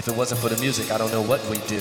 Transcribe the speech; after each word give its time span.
If 0.00 0.08
it 0.08 0.16
wasn't 0.16 0.40
for 0.40 0.48
the 0.48 0.58
music, 0.62 0.90
I 0.90 0.96
don't 0.96 1.12
know 1.12 1.20
what 1.20 1.46
we'd 1.50 1.66
do. 1.66 1.76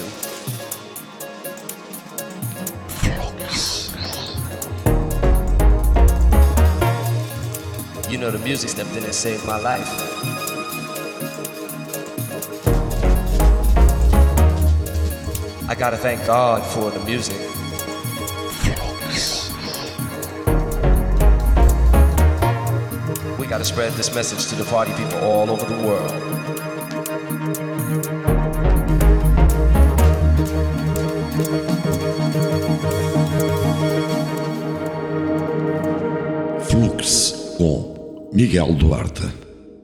You 8.11 8.17
know, 8.17 8.29
the 8.29 8.39
music 8.43 8.71
stepped 8.71 8.93
in 8.97 9.05
and 9.05 9.15
saved 9.15 9.47
my 9.47 9.57
life. 9.61 9.87
I 15.69 15.75
gotta 15.75 15.95
thank 15.95 16.25
God 16.27 16.61
for 16.73 16.91
the 16.91 16.99
music. 17.05 17.39
We 23.39 23.47
gotta 23.47 23.63
spread 23.63 23.93
this 23.93 24.13
message 24.13 24.45
to 24.49 24.55
the 24.55 24.69
party 24.69 24.91
people 24.91 25.19
all 25.19 25.49
over 25.49 25.63
the 25.63 25.87
world. 25.87 26.28
Miguel 38.49 38.73
Duarte. 38.73 39.21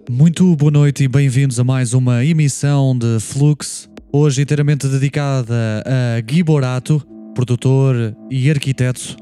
Muito 0.09 0.55
boa 0.55 0.71
noite 0.71 1.03
e 1.03 1.07
bem-vindos 1.07 1.59
a 1.59 1.63
mais 1.63 1.93
uma 1.93 2.25
emissão 2.25 2.97
de 2.97 3.19
Flux, 3.19 3.87
hoje 4.11 4.41
inteiramente 4.41 4.87
dedicada 4.87 5.83
a 5.85 6.19
Gui 6.21 6.41
Borato, 6.41 6.99
produtor 7.35 8.17
e 8.27 8.49
arquiteto. 8.49 9.17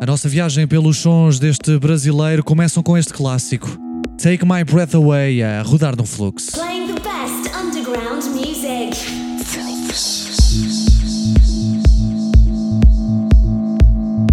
A 0.00 0.06
nossa 0.06 0.28
viagem 0.28 0.64
pelos 0.68 0.98
sons 0.98 1.40
deste 1.40 1.76
brasileiro 1.76 2.44
começam 2.44 2.84
com 2.84 2.96
este 2.96 3.12
clássico, 3.12 3.68
Take 4.16 4.46
My 4.46 4.62
Breath 4.62 4.94
Away, 4.94 5.42
a 5.42 5.62
rodar 5.62 5.96
no 5.96 6.06
Flux. 6.06 6.50
Playing 6.50 6.94
the 6.94 7.00
best 7.00 7.52
underground 7.52 8.26
music. 8.32 8.96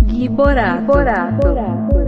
Gui 0.05 0.30
Borato. 0.30 0.94
Take 0.94 2.06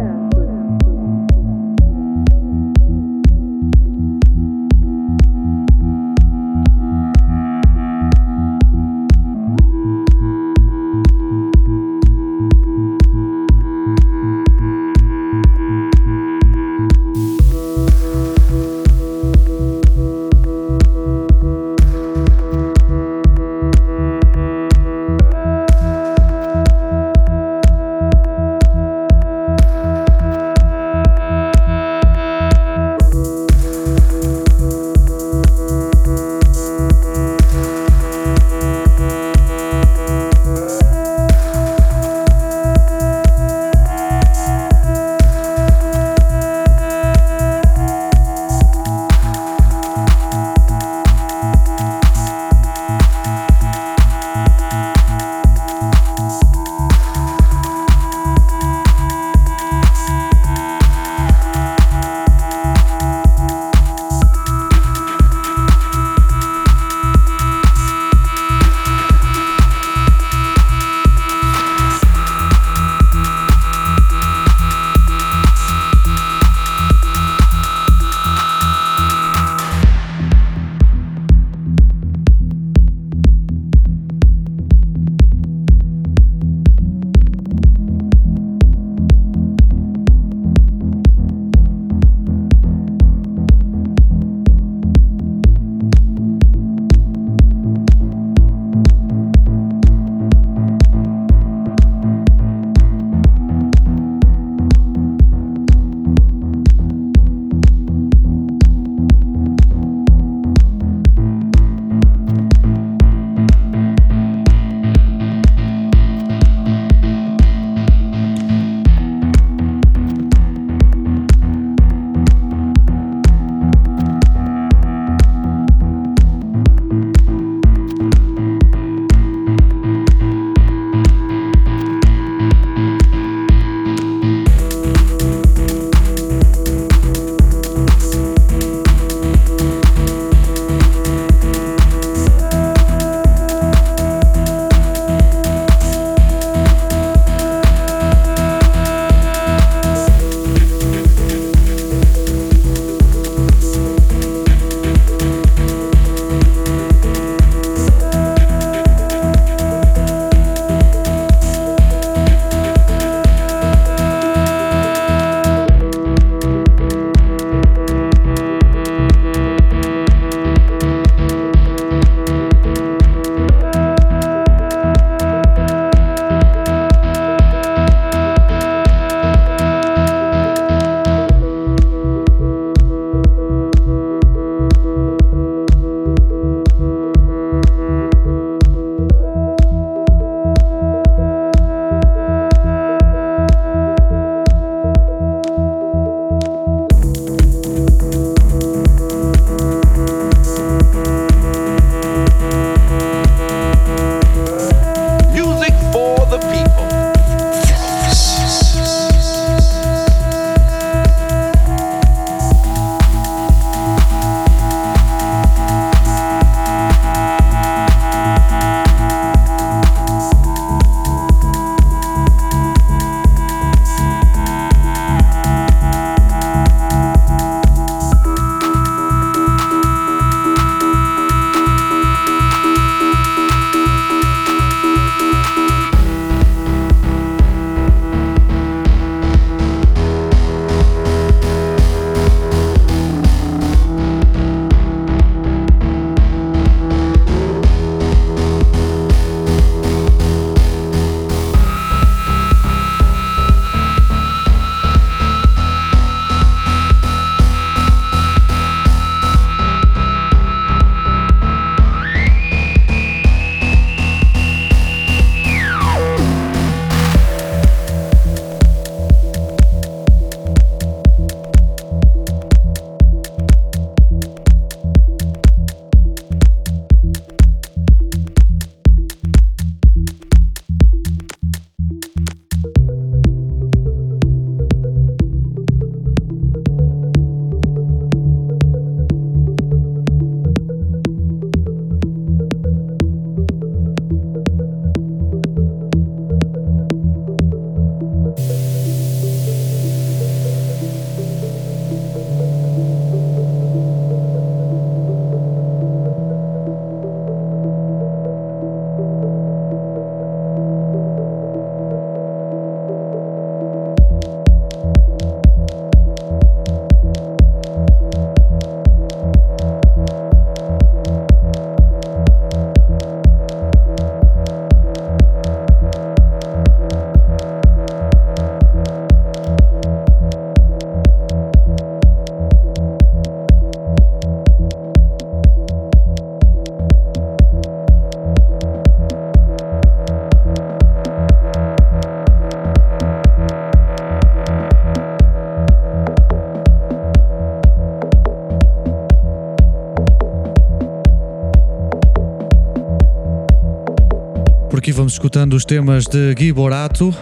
escutando 355.20 355.54
os 355.54 355.66
temas 355.66 356.06
de 356.06 356.34
Gui 356.34 356.54
Borato, 356.54 357.14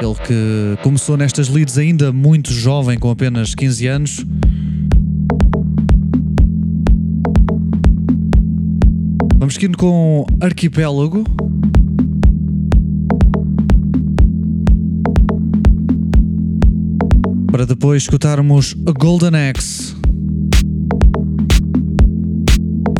ele 0.00 0.14
que 0.24 0.78
começou 0.84 1.16
nestas 1.16 1.48
leads 1.48 1.76
ainda 1.76 2.12
muito 2.12 2.52
jovem, 2.52 2.96
com 2.96 3.10
apenas 3.10 3.56
15 3.56 3.86
anos. 3.88 4.26
Vamos 9.36 9.54
seguindo 9.54 9.76
com 9.76 10.24
Arquipélago. 10.40 11.24
Para 17.50 17.66
depois 17.66 18.04
escutarmos 18.04 18.76
a 18.86 18.92
Golden 18.92 19.50
Axe. 19.50 19.95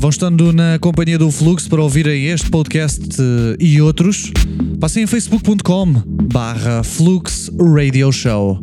Vão 0.06 0.10
estando 0.10 0.52
na 0.52 0.78
companhia 0.78 1.18
do 1.18 1.32
Flux 1.32 1.66
para 1.66 1.82
ouvirem 1.82 2.26
este 2.26 2.48
podcast 2.48 3.02
eh, 3.20 3.56
e 3.58 3.80
outros. 3.80 4.30
Passem 4.78 5.02
em 5.02 5.06
facebook.com 5.08 5.94
barra 6.32 6.84
Flux 6.84 7.50
Radio 7.58 8.12
Show. 8.12 8.56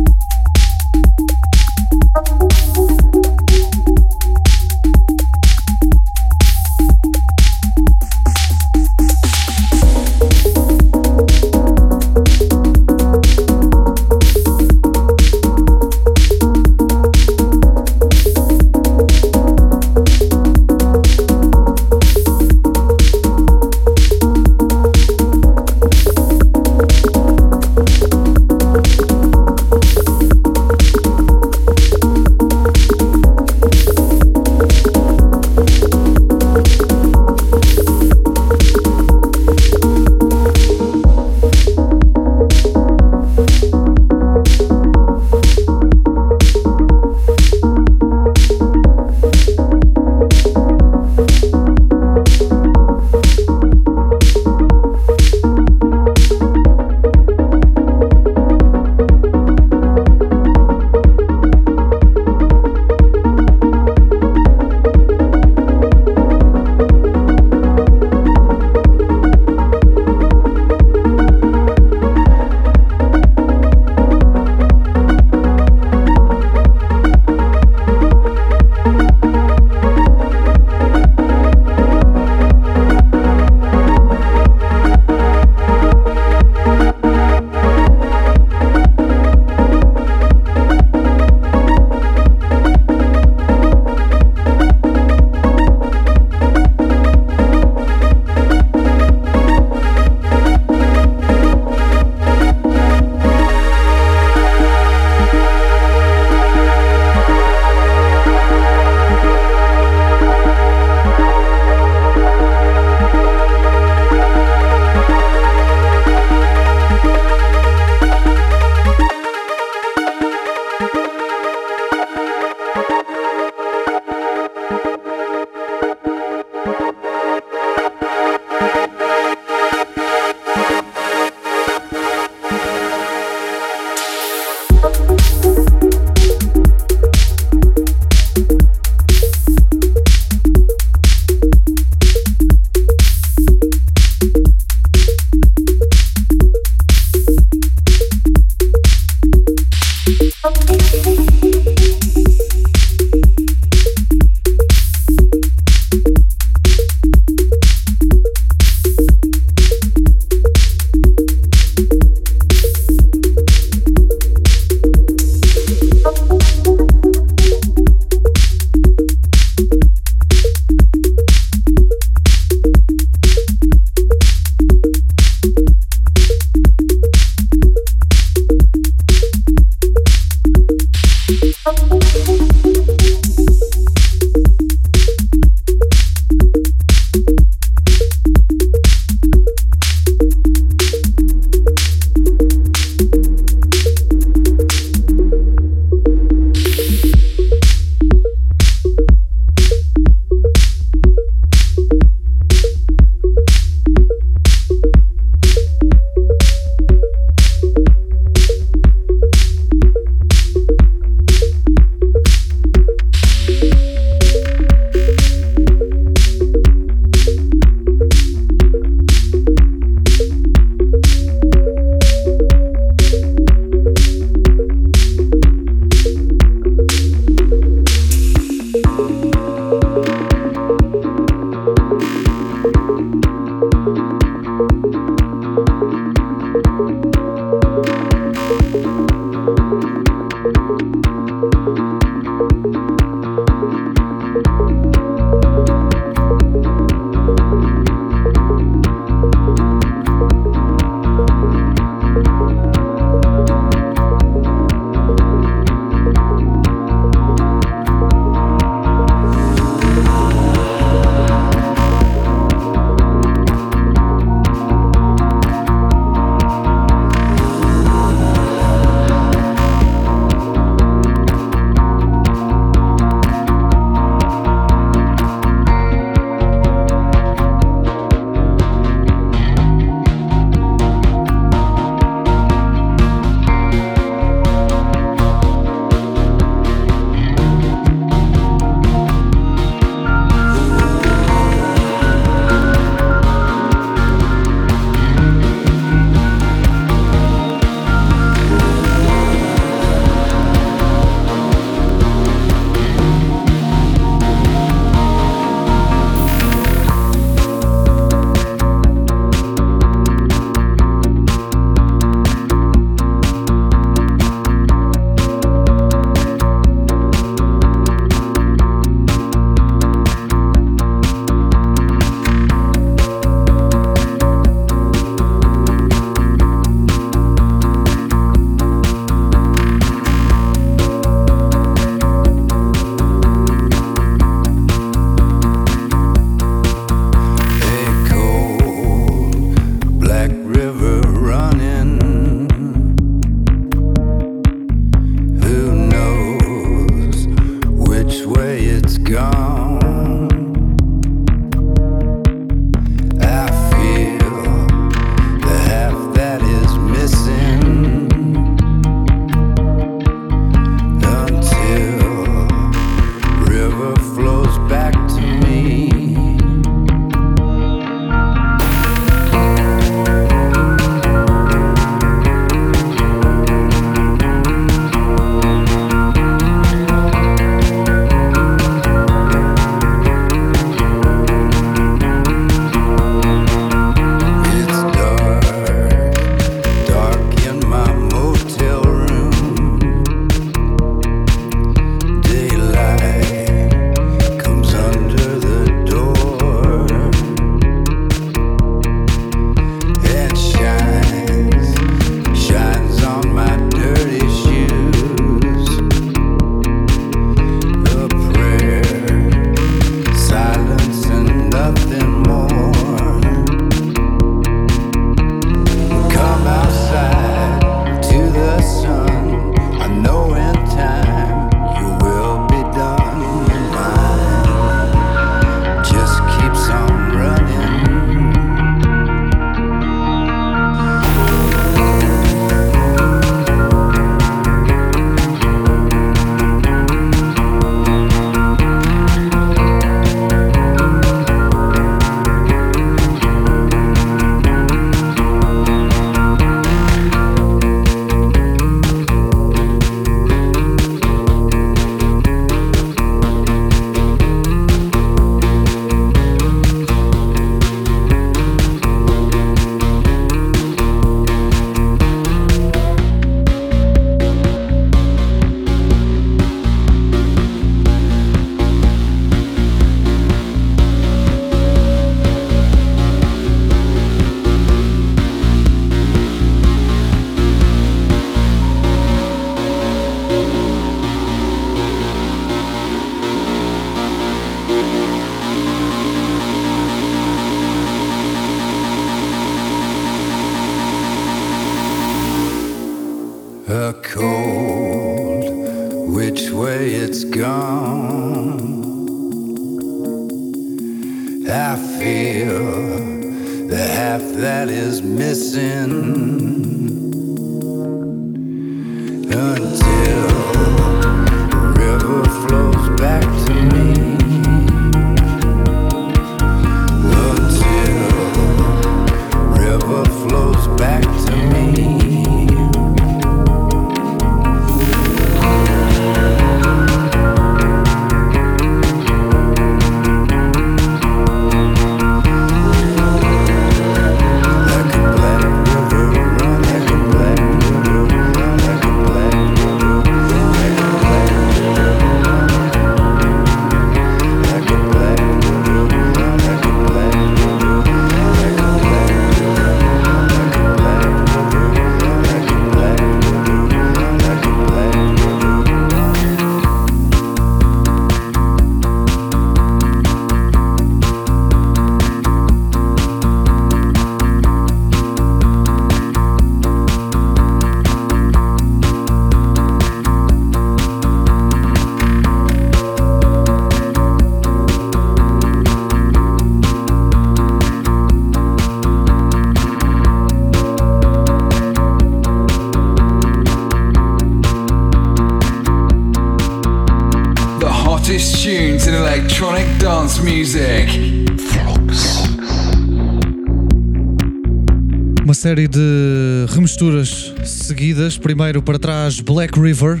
Série 595.46 595.68
de 595.68 596.44
remisturas 596.48 597.32
seguidas. 597.44 598.18
Primeiro 598.18 598.60
para 598.60 598.80
trás 598.80 599.20
Black 599.20 599.56
River. 599.56 600.00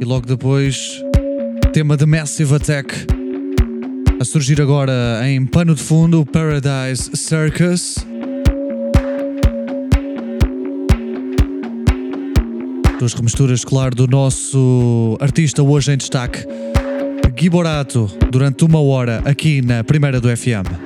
E 0.00 0.02
logo 0.02 0.26
depois 0.26 1.02
tema 1.74 1.94
de 1.94 2.06
Massive 2.06 2.54
Attack. 2.54 3.06
A 4.18 4.24
surgir 4.24 4.62
agora 4.62 5.20
em 5.24 5.44
pano 5.44 5.74
de 5.74 5.82
fundo 5.82 6.24
Paradise 6.24 7.10
Circus. 7.12 7.96
Duas 12.98 13.12
remisturas, 13.12 13.62
claro, 13.62 13.94
do 13.94 14.06
nosso 14.06 15.18
artista 15.20 15.62
hoje 15.62 15.92
em 15.92 15.98
destaque, 15.98 16.46
Giborato, 17.38 18.10
durante 18.30 18.64
uma 18.64 18.80
hora 18.80 19.20
aqui 19.26 19.60
na 19.60 19.84
primeira 19.84 20.18
do 20.18 20.34
FM. 20.34 20.85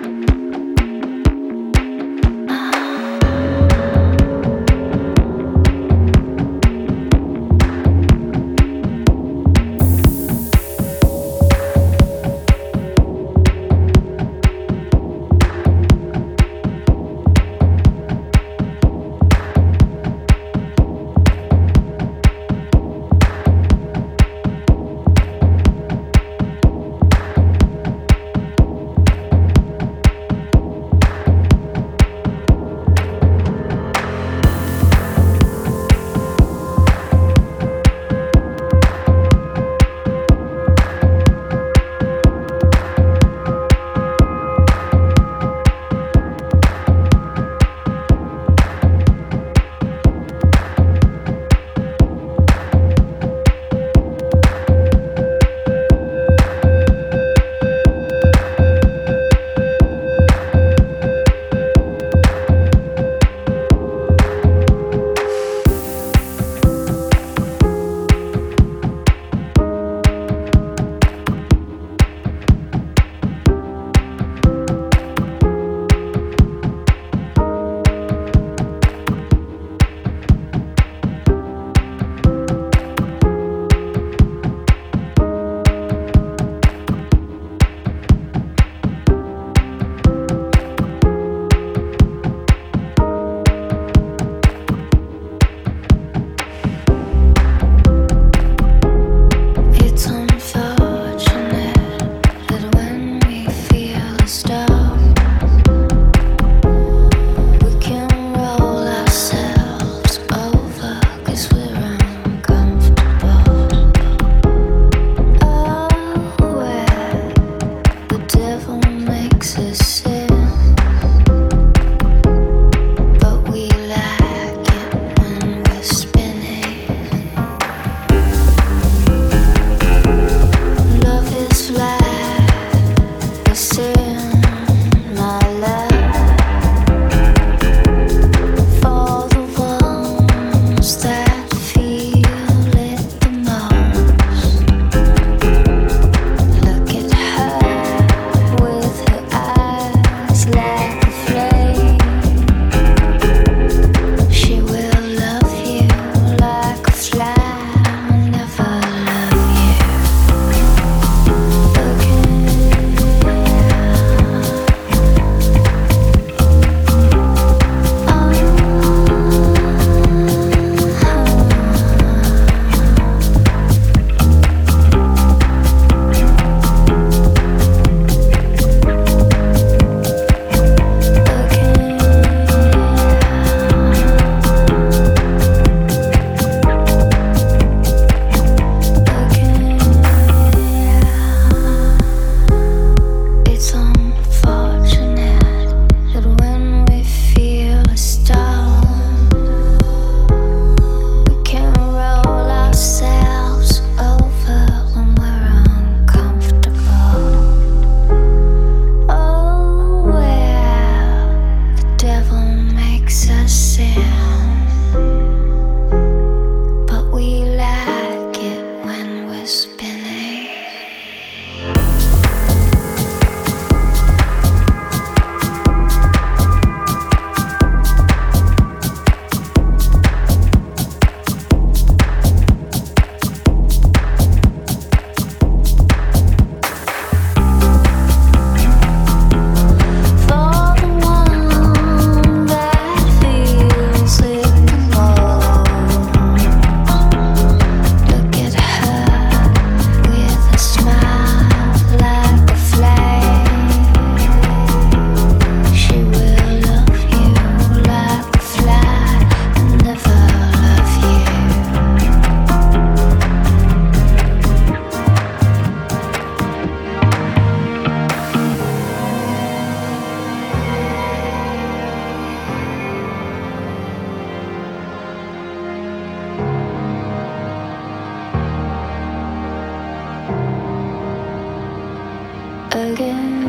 again. 282.80 283.39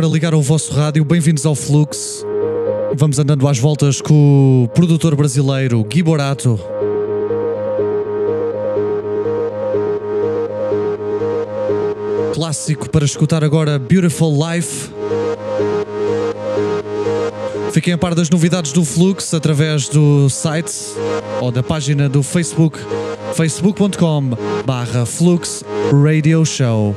Agora 0.00 0.14
ligar 0.14 0.34
o 0.34 0.40
vosso 0.40 0.72
rádio, 0.72 1.04
bem-vindos 1.04 1.44
ao 1.44 1.54
Flux. 1.54 2.24
Vamos 2.96 3.18
andando 3.18 3.46
às 3.46 3.58
voltas 3.58 4.00
com 4.00 4.64
o 4.64 4.68
produtor 4.68 5.14
brasileiro 5.14 5.84
Gui 5.84 6.02
Borato. 6.02 6.58
Clássico 12.32 12.88
para 12.88 13.04
escutar 13.04 13.44
agora 13.44 13.78
Beautiful 13.78 14.32
Life. 14.42 14.88
Fiquem 17.70 17.92
a 17.92 17.98
par 17.98 18.14
das 18.14 18.30
novidades 18.30 18.72
do 18.72 18.82
Flux 18.86 19.34
através 19.34 19.86
do 19.86 20.30
site 20.30 20.72
ou 21.42 21.52
da 21.52 21.62
página 21.62 22.08
do 22.08 22.22
Facebook 22.22 22.78
facebook.com 23.34 24.30
barra 24.64 25.04
Flux 25.04 25.62
Radio 25.92 26.46
Show. 26.46 26.96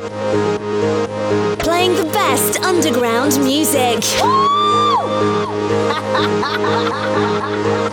Playing 2.81 2.93
the 2.93 2.99
best 2.99 3.37
underground 3.37 3.43
music. 3.43 4.03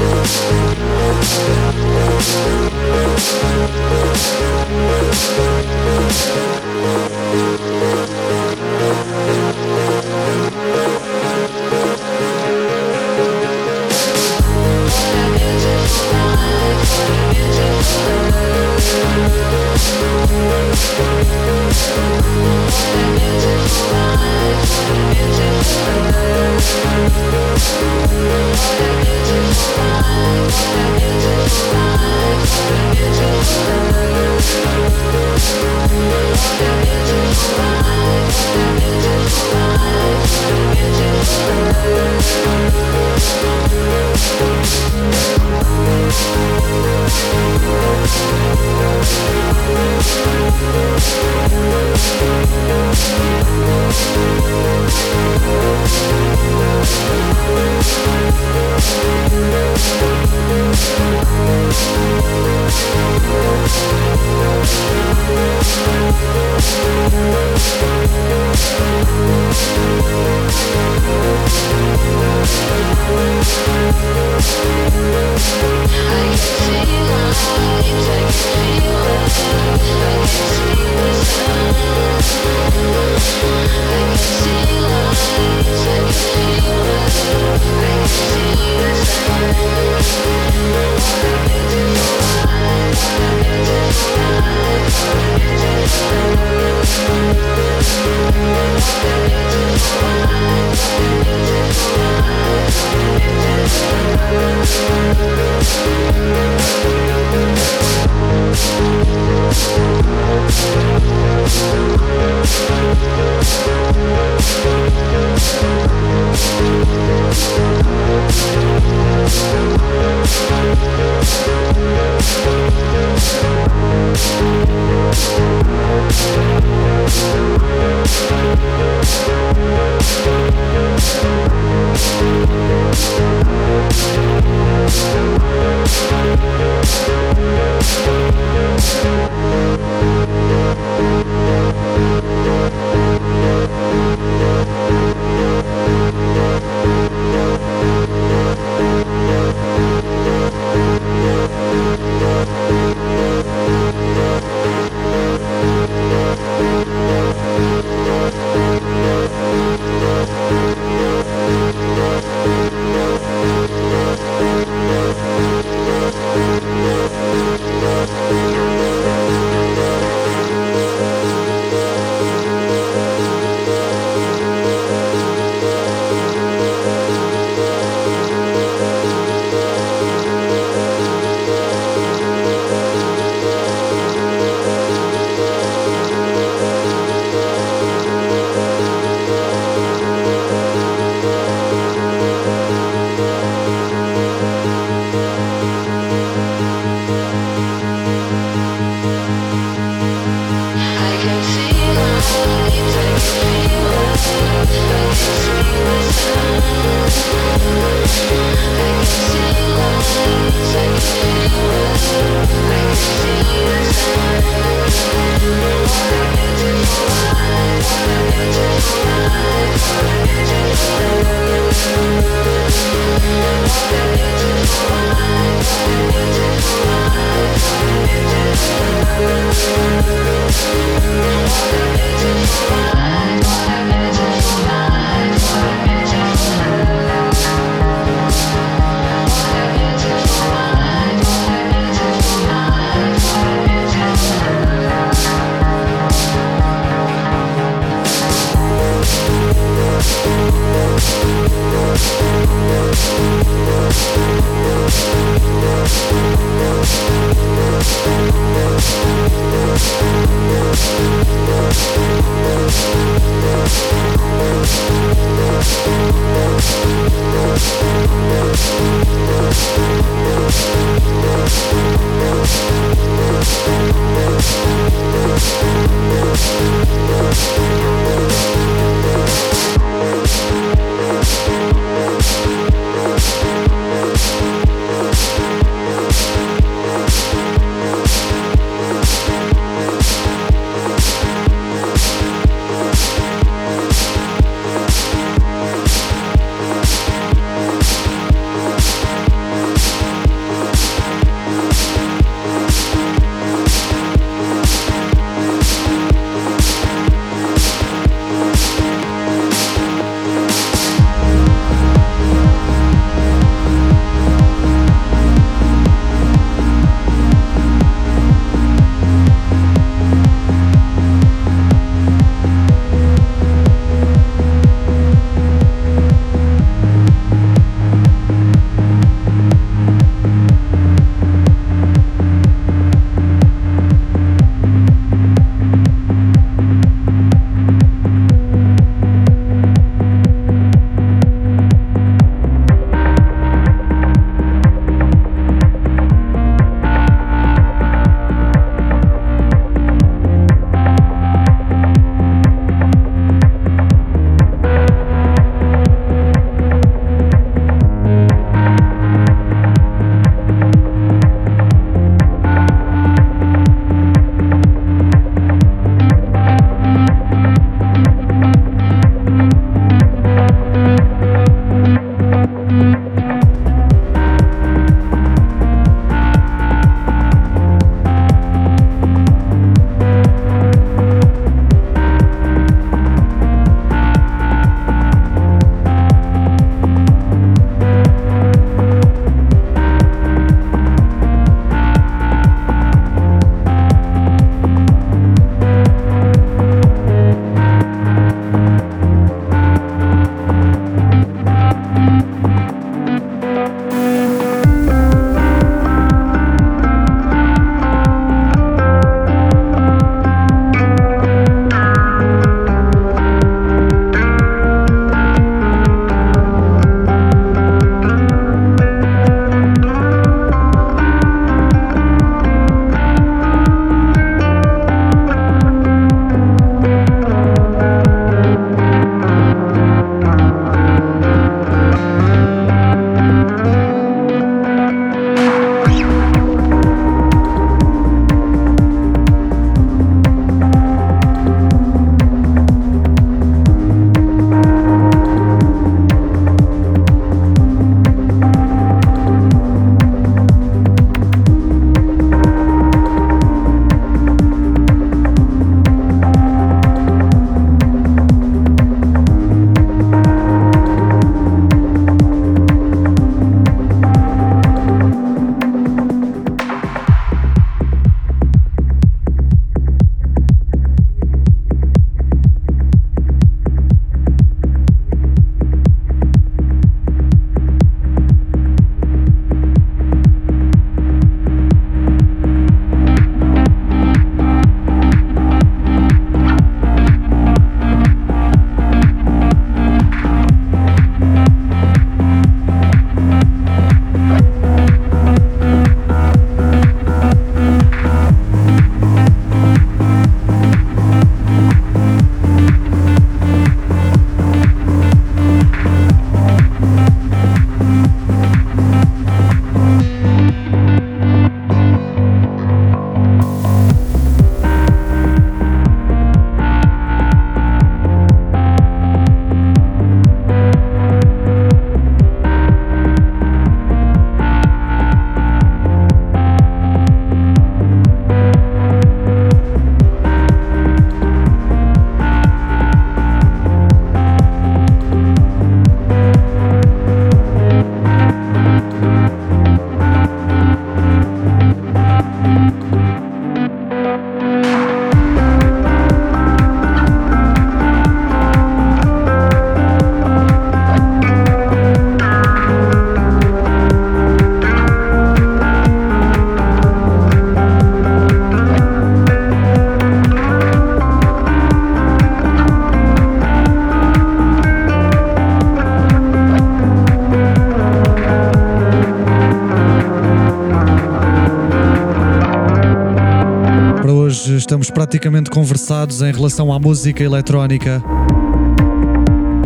estamos 574.57 574.89
praticamente 574.89 575.49
conversados 575.49 576.21
em 576.21 576.31
relação 576.31 576.73
à 576.73 576.77
música 576.77 577.23
eletrónica. 577.23 578.03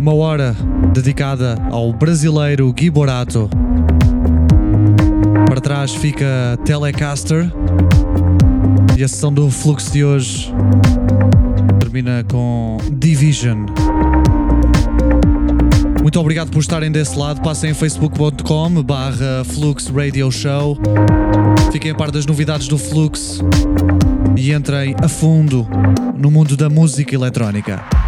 Uma 0.00 0.14
hora 0.14 0.54
dedicada 0.92 1.56
ao 1.70 1.92
brasileiro 1.92 2.72
Gui 2.72 2.88
Borato. 2.88 3.50
Para 5.48 5.60
trás 5.60 5.94
fica 5.94 6.26
Telecaster. 6.64 7.52
E 8.96 9.02
a 9.02 9.08
sessão 9.08 9.32
do 9.32 9.50
fluxo 9.50 9.92
de 9.92 10.04
hoje 10.04 10.54
termina 11.80 12.24
com 12.30 12.76
Division. 12.92 13.66
Muito 16.00 16.20
obrigado 16.20 16.50
por 16.50 16.60
estarem 16.60 16.92
desse 16.92 17.18
lado. 17.18 17.40
Passem 17.40 17.70
em 17.70 17.74
facebook.com 17.74 18.82
barra 18.82 19.42
Flux 19.44 19.88
Radio 19.88 20.30
Show. 20.30 20.78
Fiquem 21.72 21.90
a 21.90 21.94
par 21.94 22.12
das 22.12 22.26
novidades 22.26 22.68
do 22.68 22.78
Flux 22.78 23.40
e 24.36 24.52
entrem 24.52 24.94
a 25.02 25.08
fundo 25.08 25.66
no 26.16 26.30
mundo 26.30 26.56
da 26.56 26.68
música 26.68 27.14
eletrónica. 27.14 28.05